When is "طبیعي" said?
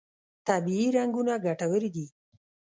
0.47-0.87